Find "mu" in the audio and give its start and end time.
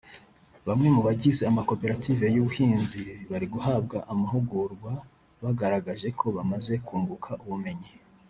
0.95-1.01